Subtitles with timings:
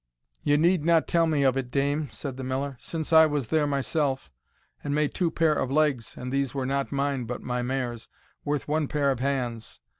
[0.41, 3.67] "Ye need not tell me of it, dame," said the Miller, "since I was there
[3.67, 4.31] myself,
[4.83, 8.07] and made two pair of legs (and these were not mine, but my mare's,)
[8.43, 9.79] worth one pair of hands.